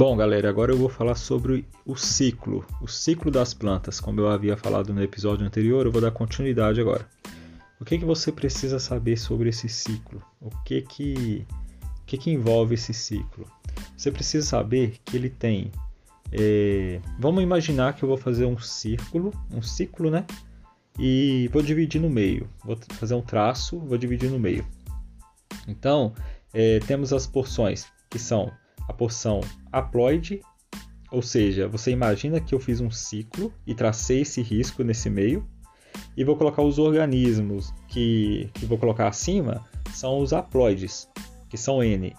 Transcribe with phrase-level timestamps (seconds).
[0.00, 4.00] Bom, galera, agora eu vou falar sobre o ciclo, o ciclo das plantas.
[4.00, 7.06] Como eu havia falado no episódio anterior, eu vou dar continuidade agora.
[7.78, 10.22] O que, que você precisa saber sobre esse ciclo?
[10.40, 11.46] O que que,
[12.00, 13.46] o que, que envolve esse ciclo?
[13.94, 15.70] Você precisa saber que ele tem.
[16.32, 20.24] É, vamos imaginar que eu vou fazer um círculo, um ciclo, né?
[20.98, 22.48] E vou dividir no meio.
[22.64, 24.66] Vou fazer um traço, vou dividir no meio.
[25.68, 26.14] Então,
[26.54, 28.50] é, temos as porções que são
[28.90, 29.40] a porção
[29.70, 30.40] haploide,
[31.12, 35.46] ou seja, você imagina que eu fiz um ciclo e tracei esse risco nesse meio,
[36.16, 41.08] e vou colocar os organismos que, que vou colocar acima são os haploides,
[41.48, 42.14] que são N.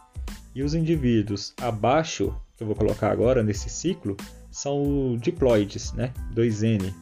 [0.55, 4.15] E os indivíduos abaixo, que eu vou colocar agora nesse ciclo,
[4.49, 6.13] são diploides, né?
[6.33, 6.93] 2N.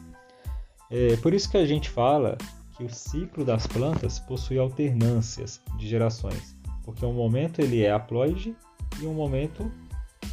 [0.90, 2.36] É por isso que a gente fala
[2.76, 8.56] que o ciclo das plantas possui alternâncias de gerações, porque um momento ele é haploide
[9.00, 9.70] e um momento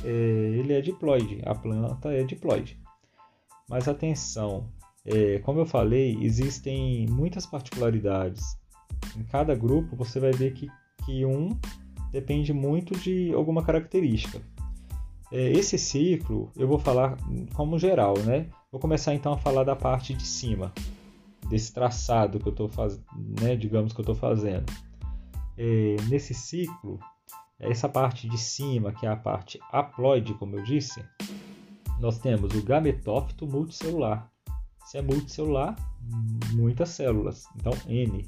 [0.03, 2.79] é, ele é diploide, a planta é diploide.
[3.69, 4.69] Mas atenção,
[5.05, 8.57] é, como eu falei, existem muitas particularidades.
[9.15, 10.67] Em cada grupo você vai ver que,
[11.05, 11.57] que um
[12.11, 14.41] depende muito de alguma característica.
[15.31, 17.17] É, esse ciclo eu vou falar
[17.53, 18.47] como geral, né?
[18.71, 20.73] Vou começar então a falar da parte de cima,
[21.49, 23.03] desse traçado que eu estou fazendo,
[23.41, 23.55] né?
[23.55, 24.65] digamos que eu estou fazendo.
[25.57, 26.99] É, nesse ciclo,
[27.59, 31.03] essa parte de cima, que é a parte haploide, como eu disse,
[31.99, 34.29] nós temos o gametófito multicelular.
[34.85, 35.75] Se é multicelular,
[36.53, 38.25] muitas células, então N.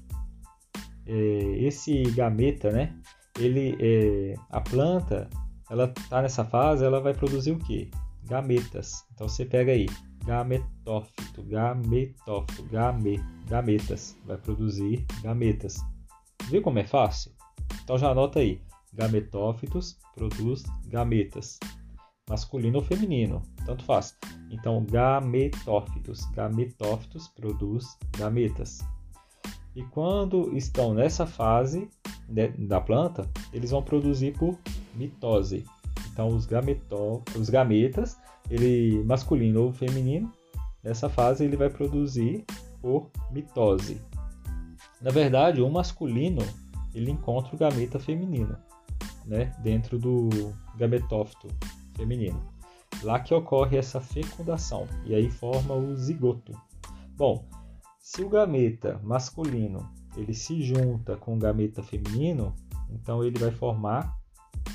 [1.06, 1.14] É,
[1.60, 2.96] esse gameta, né?
[3.40, 5.30] Ele, é, a planta,
[5.70, 7.90] ela está nessa fase, ela vai produzir o que?
[8.26, 9.06] Gametas.
[9.14, 9.86] Então você pega aí,
[10.26, 15.78] gametófito, gametófito, game, gametas, vai produzir gametas.
[16.50, 17.32] Viu como é fácil?
[17.84, 18.62] Então já anota aí.
[18.94, 21.60] Gametófitos produz gametas.
[22.28, 24.16] Masculino ou feminino, tanto faz.
[24.52, 26.26] Então, gametófitos.
[26.32, 28.80] Gametófitos produz gametas.
[29.76, 31.90] E quando estão nessa fase
[32.58, 34.58] da planta, eles vão produzir por
[34.96, 35.66] mitose.
[36.12, 38.18] Então, os, gametó, os gametas,
[38.50, 40.32] ele masculino ou feminino,
[40.84, 42.44] nessa fase ele vai produzir
[42.82, 44.02] por mitose.
[45.02, 46.42] Na verdade, o masculino
[46.94, 48.58] ele encontra o gameta feminino
[49.26, 50.30] né, dentro do
[50.78, 51.48] gametófito
[51.96, 52.42] feminino.
[53.04, 56.54] Lá que ocorre essa fecundação e aí forma o zigoto.
[57.16, 57.46] Bom,
[58.00, 62.54] se o gameta masculino ele se junta com o gameta feminino,
[62.90, 64.18] então ele vai formar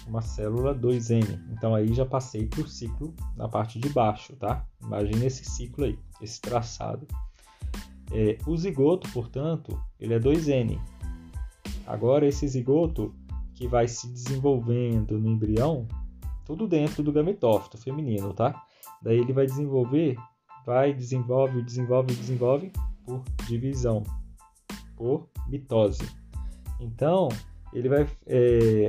[0.06, 1.40] uma célula 2N.
[1.52, 4.66] Então aí já passei para o ciclo na parte de baixo, tá?
[4.82, 7.06] Imagina esse ciclo aí, esse traçado.
[8.12, 10.78] É, o zigoto, portanto, ele é 2N.
[11.86, 13.14] Agora esse zigoto
[13.54, 15.86] que vai se desenvolvendo no embrião,
[16.44, 18.62] tudo dentro do gametófito feminino, tá?
[19.02, 20.16] Daí ele vai desenvolver,
[20.66, 22.72] vai, desenvolve, desenvolve, desenvolve
[23.04, 24.02] por divisão,
[24.96, 26.08] por mitose.
[26.80, 27.28] Então,
[27.72, 28.36] ele, vai, é,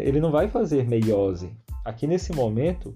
[0.06, 1.56] ele não vai fazer meiose.
[1.84, 2.96] Aqui nesse momento,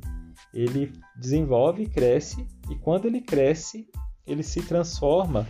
[0.54, 3.88] ele desenvolve, cresce, e quando ele cresce,
[4.26, 5.48] ele se transforma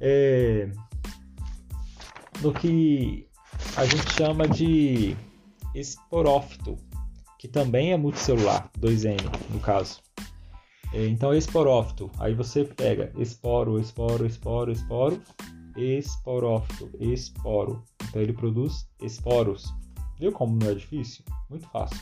[0.00, 0.70] é,
[2.40, 3.28] no que
[3.76, 5.16] a gente chama de
[5.74, 6.76] esporófito,
[7.38, 9.18] que também é multicelular, 2N
[9.50, 10.00] no caso.
[10.92, 15.20] Então, esporófito, aí você pega esporo, esporo, esporo, esporo,
[15.76, 17.82] esporófito, esporo.
[18.08, 19.74] Então, ele produz esporos.
[20.20, 21.24] Viu como não é difícil?
[21.50, 21.98] Muito fácil.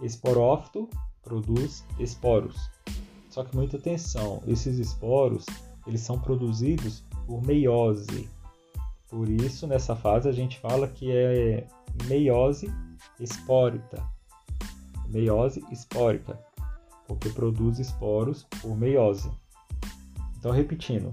[0.00, 0.88] Esporófito
[1.22, 2.70] produz esporos.
[3.30, 5.44] Só que muita atenção, esses esporos,
[5.86, 8.28] eles são produzidos por meiose.
[9.08, 11.66] Por isso, nessa fase, a gente fala que é
[12.06, 12.72] meiose
[13.18, 14.06] espórita.
[15.08, 16.38] Meiose espórica,
[17.06, 19.30] porque produz esporos por meiose.
[20.36, 21.10] Então, repetindo,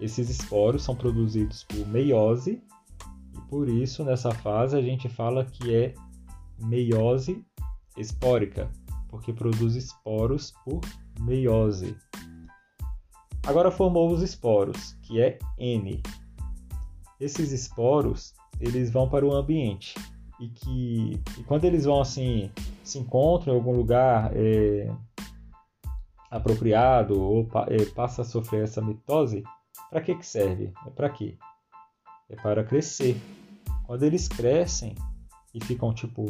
[0.00, 2.62] esses esporos são produzidos por meiose
[3.34, 5.94] e por isso nessa fase a gente fala que é
[6.58, 7.44] meiose
[7.96, 8.70] espórica,
[9.08, 10.80] porque produz esporos por
[11.20, 11.96] meiose.
[13.46, 16.02] Agora formou os esporos, que é N.
[17.24, 19.94] Esses esporos eles vão para o ambiente
[20.38, 22.50] e que e quando eles vão assim
[22.82, 24.94] se encontram em algum lugar é,
[26.30, 29.42] apropriado ou é, passa a sofrer essa mitose,
[29.88, 30.70] para que que serve?
[30.86, 31.38] É para quê?
[32.28, 33.16] É para crescer.
[33.86, 34.94] Quando eles crescem
[35.54, 36.26] e ficam tipo,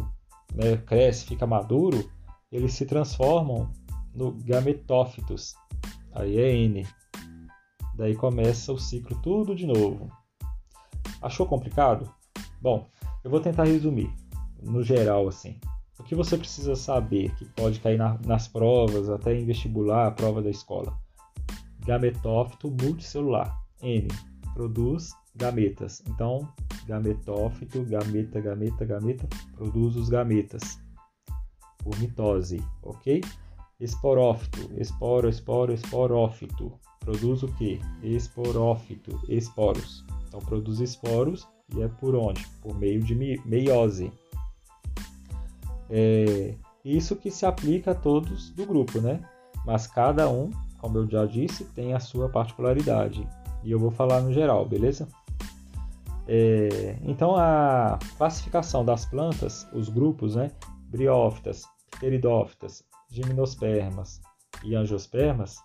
[0.55, 2.09] né, cresce, fica maduro,
[2.53, 3.69] eles se transformam
[4.15, 5.57] no gametófitos.
[6.13, 6.87] Aí é N.
[7.97, 10.09] Daí começa o ciclo tudo de novo.
[11.25, 12.13] Achou complicado?
[12.61, 12.87] Bom,
[13.25, 14.13] eu vou tentar resumir,
[14.63, 15.59] no geral, assim.
[15.99, 20.11] O que você precisa saber que pode cair na, nas provas, até em vestibular, a
[20.11, 20.95] prova da escola?
[21.87, 23.59] Gametófito multicelular.
[23.83, 24.07] N.
[24.53, 26.03] Produz gametas.
[26.07, 26.47] Então,
[26.87, 30.79] gametófito, gameta, gameta, gameta, produz os gametas
[31.79, 33.23] por mitose, ok?
[33.85, 36.73] Esporófito, esporo, esporo, esporófito.
[37.01, 37.79] Produz o que?
[38.03, 40.03] Esporófito, esporos.
[40.27, 42.43] Então produz esporos e é por onde?
[42.63, 43.15] Por meio de
[43.45, 44.11] meiose.
[45.91, 49.21] É isso que se aplica a todos do grupo, né?
[49.67, 53.29] Mas cada um, como eu já disse, tem a sua particularidade.
[53.63, 55.07] E eu vou falar no geral, beleza?
[56.27, 60.51] É, então a classificação das plantas, os grupos, né?
[60.89, 62.83] Briófitas, pteridófitas,
[63.15, 64.21] gimnospermas
[64.65, 65.59] e angiospermas,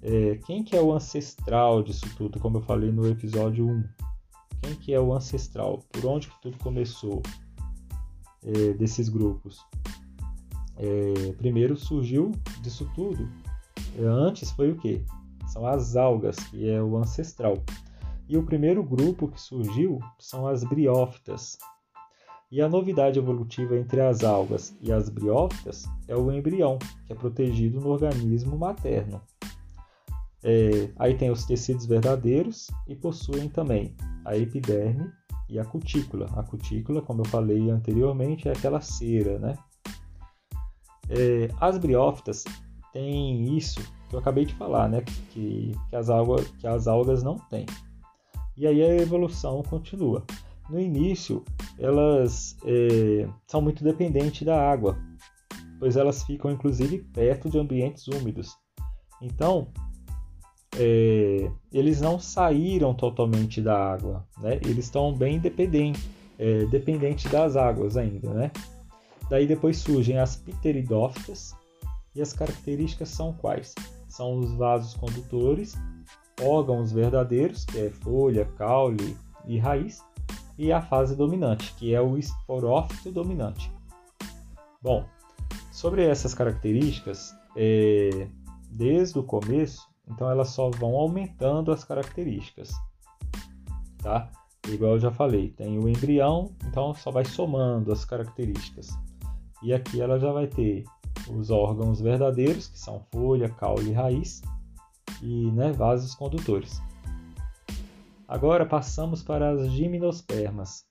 [0.00, 3.84] é, quem que é o ancestral disso tudo, como eu falei no episódio 1?
[4.62, 5.84] Quem que é o ancestral?
[5.92, 7.22] Por onde que tudo começou
[8.42, 9.58] é, desses grupos?
[10.76, 12.32] É, primeiro surgiu
[12.62, 13.28] disso tudo.
[13.98, 15.04] É, antes foi o que?
[15.48, 17.62] São as algas, que é o ancestral.
[18.28, 21.58] E o primeiro grupo que surgiu são as briófitas,
[22.52, 27.16] e a novidade evolutiva entre as algas e as briófitas é o embrião, que é
[27.16, 29.22] protegido no organismo materno.
[30.44, 33.96] É, aí tem os tecidos verdadeiros e possuem também
[34.26, 35.10] a epiderme
[35.48, 36.26] e a cutícula.
[36.36, 39.56] A cutícula, como eu falei anteriormente, é aquela cera, né?
[41.08, 42.44] É, as briófitas
[42.92, 45.00] têm isso que eu acabei de falar, né?
[45.00, 47.64] Que, que, as, algas, que as algas não têm.
[48.58, 50.22] E aí a evolução continua.
[50.72, 51.44] No início,
[51.78, 54.96] elas é, são muito dependentes da água,
[55.78, 58.56] pois elas ficam inclusive perto de ambientes úmidos.
[59.20, 59.68] Então,
[60.78, 64.58] é, eles não saíram totalmente da água, né?
[64.64, 66.08] eles estão bem dependentes,
[66.38, 68.32] é, dependentes das águas ainda.
[68.32, 68.50] Né?
[69.28, 71.54] Daí depois surgem as pteridófitas,
[72.14, 73.74] e as características são quais?
[74.08, 75.74] São os vasos condutores,
[76.40, 79.14] órgãos verdadeiros, que é folha, caule
[79.46, 80.02] e raiz,
[80.58, 83.72] e a fase dominante, que é o esporófito dominante.
[84.80, 85.04] Bom,
[85.70, 88.28] sobre essas características, é,
[88.70, 92.72] desde o começo, então elas só vão aumentando as características,
[93.98, 94.30] tá?
[94.68, 98.90] Igual eu já falei, tem o embrião, então só vai somando as características.
[99.62, 100.84] E aqui ela já vai ter
[101.28, 104.42] os órgãos verdadeiros, que são folha, caule e raiz,
[105.20, 106.80] e né, vasos condutores.
[108.32, 110.86] Agora passamos para as gimnospermas.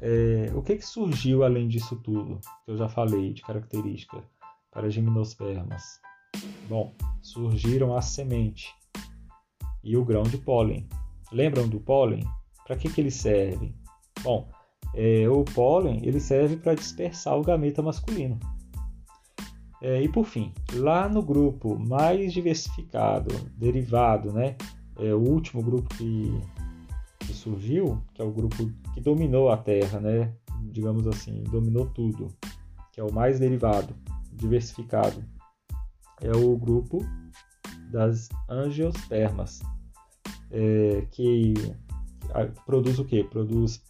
[0.00, 4.22] É, o que, que surgiu além disso tudo que eu já falei de característica
[4.70, 6.00] para gimnospermas?
[6.68, 8.72] Bom, surgiram a semente
[9.82, 10.88] e o grão de pólen.
[11.32, 12.22] Lembram do pólen?
[12.64, 13.74] Para que, que ele serve?
[14.22, 14.48] Bom,
[14.94, 18.38] é, o pólen ele serve para dispersar o gameta masculino.
[19.82, 24.56] É, e por fim, lá no grupo mais diversificado, derivado, né,
[24.98, 26.40] é, o último grupo que,
[27.20, 30.32] que surgiu, que é o grupo que dominou a Terra, né?
[30.70, 32.28] digamos assim, dominou tudo,
[32.92, 33.94] que é o mais derivado,
[34.32, 35.24] diversificado,
[36.20, 36.98] é o grupo
[37.90, 39.60] das angiospermas,
[40.50, 41.54] é, que
[42.66, 43.24] produz o que?
[43.24, 43.82] Produz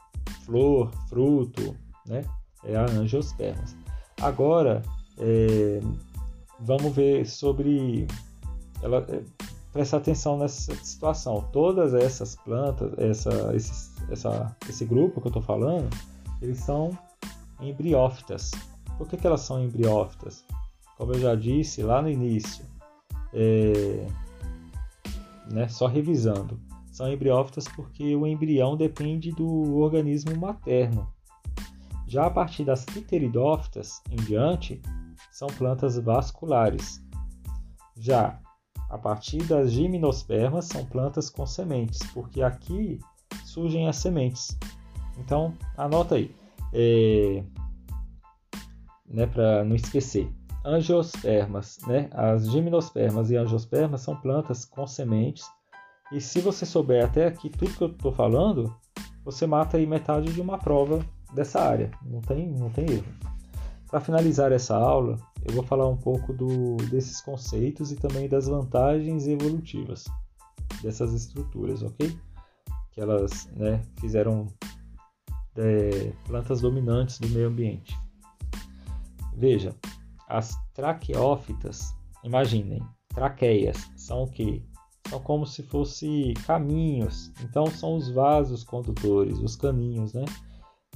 [0.45, 1.77] flor, fruto,
[2.07, 2.23] né?
[2.65, 3.77] É a angiospermas.
[4.21, 4.83] Agora,
[5.19, 5.81] é,
[6.61, 8.07] vamos ver sobre
[8.83, 9.23] ela, é,
[9.75, 11.47] prestar atenção nessa situação.
[11.53, 15.91] Todas essas plantas, essa, esse, essa, esse grupo que eu estou falando,
[16.41, 16.97] eles são
[17.61, 18.53] embriófitas.
[18.97, 20.45] Por que, que elas são embriófitas?
[20.97, 22.65] Como eu já disse lá no início,
[23.33, 24.07] é,
[25.51, 26.61] né, só revisando,
[26.93, 31.13] são embriófitas porque o embrião depende do organismo materno.
[32.07, 34.81] Já a partir das pteridófitas em diante,
[35.33, 37.03] são plantas vasculares.
[37.97, 38.39] Já
[38.95, 43.01] a partir das gimnospermas são plantas com sementes, porque aqui
[43.45, 44.57] surgem as sementes.
[45.19, 46.33] Então, anota aí,
[46.73, 47.43] é,
[49.05, 50.31] né, para não esquecer.
[50.65, 52.09] Angiospermas, né?
[52.13, 55.45] As gimnospermas e angiospermas são plantas com sementes.
[56.13, 58.73] E se você souber até aqui tudo que eu estou falando,
[59.25, 61.91] você mata aí metade de uma prova dessa área.
[62.01, 63.13] Não tem, não tem erro.
[63.89, 68.47] Para finalizar essa aula, eu vou falar um pouco do, desses conceitos e também das
[68.47, 70.05] vantagens evolutivas
[70.83, 72.17] dessas estruturas, ok?
[72.93, 74.47] Que elas né, fizeram
[75.57, 77.97] é, plantas dominantes do meio ambiente.
[79.37, 79.75] Veja,
[80.29, 84.65] as traqueófitas, imaginem, traqueias são o que?
[85.09, 90.25] São como se fossem caminhos, então são os vasos condutores, os caminhos, né?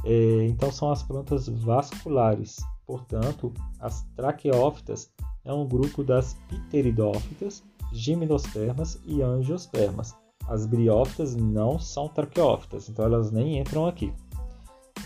[0.05, 2.57] É, então são as plantas vasculares
[2.89, 5.13] Portanto, as traqueófitas
[5.45, 10.17] é um grupo das pteridófitas, gimnospermas e angiospermas.
[10.49, 14.11] As briófitas não são traqueófitas, então elas nem entram aqui.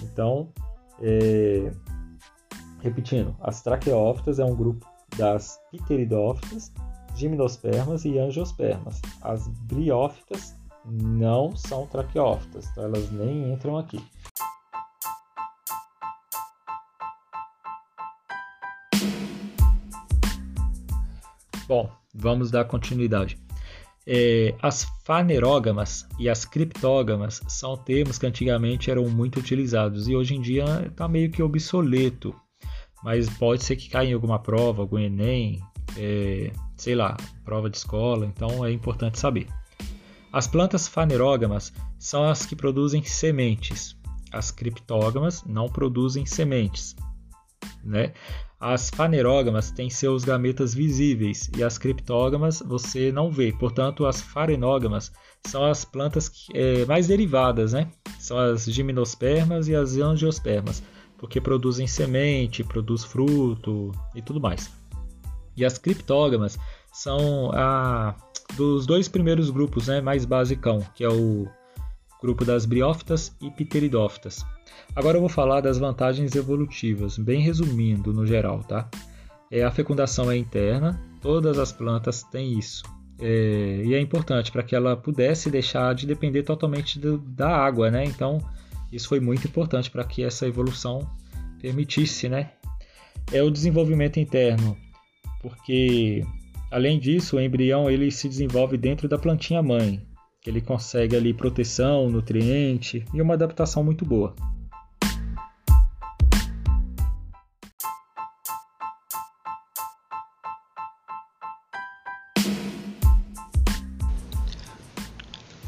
[0.01, 0.49] Então,
[1.01, 1.73] é...
[2.79, 4.87] repetindo, as traqueófitas é um grupo
[5.19, 6.73] das pteridófitas,
[7.17, 9.03] gimnospermas e angiospermas.
[9.21, 14.01] As briófitas não são traqueófitas, então elas nem entram aqui.
[21.73, 23.38] Bom, vamos dar continuidade.
[24.07, 30.35] É, as fanerógamas e as criptógamas são termos que antigamente eram muito utilizados e hoje
[30.35, 32.35] em dia está meio que obsoleto,
[33.02, 35.62] mas pode ser que caia em alguma prova, algum Enem,
[35.97, 39.47] é, sei lá, prova de escola, então é importante saber.
[40.31, 43.97] As plantas fanerógamas são as que produzem sementes.
[44.31, 46.95] As criptógamas não produzem sementes.
[47.83, 48.12] Né?
[48.62, 53.50] As fanerógamas têm seus gametas visíveis e as criptógamas você não vê.
[53.50, 55.11] Portanto, as farenógamas
[55.45, 57.90] são as plantas é, mais derivadas, né?
[58.21, 60.81] São as gimnospermas e as angiospermas,
[61.19, 64.71] porque produzem semente, produz fruto e tudo mais.
[65.57, 66.57] E as criptógamas
[66.92, 68.14] são a
[68.57, 71.49] dos dois primeiros grupos, né, mais basicão, que é o
[72.21, 74.47] grupo das briófitas e pteridófitas.
[74.95, 78.88] Agora eu vou falar das vantagens evolutivas, bem resumindo no geral, tá?
[79.50, 82.83] É, a fecundação é interna, todas as plantas têm isso.
[83.21, 87.91] É, e é importante para que ela pudesse deixar de depender totalmente do, da água,
[87.91, 88.05] né?
[88.05, 88.38] Então,
[88.91, 91.00] isso foi muito importante para que essa evolução
[91.61, 92.50] permitisse, né?
[93.33, 94.76] É o desenvolvimento interno,
[95.41, 96.25] porque
[96.73, 100.00] Além disso, o embrião ele se desenvolve dentro da plantinha mãe,
[100.41, 104.35] que ele consegue ali proteção, nutriente e uma adaptação muito boa.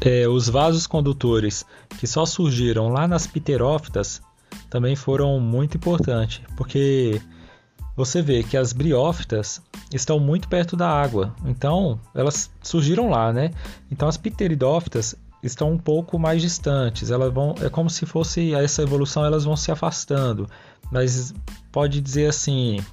[0.01, 1.65] É, os vasos condutores
[1.99, 4.21] que só surgiram lá nas pterófitas
[4.69, 7.21] também foram muito importantes, porque
[7.95, 9.61] você vê que as briófitas
[9.93, 13.51] estão muito perto da água, então elas surgiram lá, né?
[13.89, 18.81] Então as pteridófitas estão um pouco mais distantes, elas vão é como se fosse essa
[18.81, 20.49] evolução, elas vão se afastando,
[20.91, 21.33] mas
[21.71, 22.83] pode dizer assim,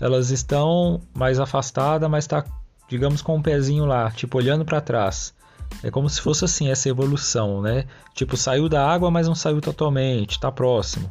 [0.00, 2.44] elas estão mais afastadas, mas está,
[2.88, 5.34] digamos, com um pezinho lá, tipo olhando para trás.
[5.82, 7.84] É como se fosse assim essa evolução, né?
[8.14, 11.10] Tipo saiu da água, mas não saiu totalmente, está próximo.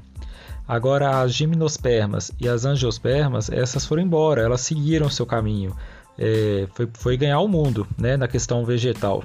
[0.67, 5.75] Agora, as gimnospermas e as angiospermas, essas foram embora, elas seguiram seu caminho.
[6.17, 9.23] É, foi, foi ganhar o mundo né, na questão vegetal.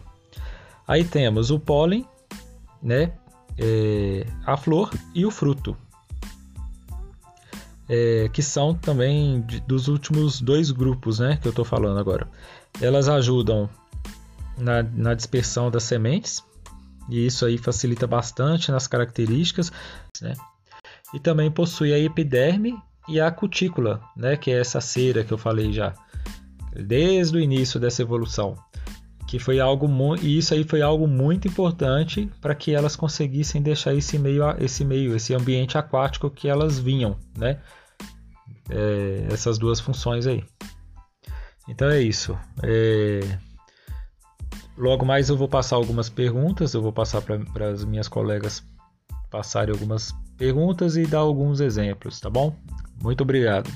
[0.87, 2.07] Aí temos o pólen,
[2.83, 3.13] né,
[3.57, 5.77] é, a flor e o fruto,
[7.89, 12.29] é, que são também dos últimos dois grupos né, que eu estou falando agora.
[12.83, 13.69] Elas ajudam
[14.61, 16.45] na, na dispersão das sementes,
[17.09, 19.73] e isso aí facilita bastante nas características.
[20.21, 20.35] Né?
[21.13, 22.77] e também possui a epiderme
[23.09, 25.95] e a cutícula, né, que é essa cera que eu falei já,
[26.73, 28.57] desde o início dessa evolução,
[29.27, 29.89] que foi algo
[30.23, 34.85] e isso aí foi algo muito importante para que elas conseguissem deixar esse meio, esse
[34.85, 37.61] meio, esse ambiente aquático que elas vinham, né?
[38.69, 40.45] É, essas duas funções aí.
[41.69, 42.39] Então é isso.
[42.63, 43.21] É...
[44.77, 48.63] Logo mais eu vou passar algumas perguntas, eu vou passar para as minhas colegas
[49.31, 52.55] passarem algumas perguntas e dar alguns exemplos, tá bom?
[53.03, 53.71] Muito obrigado.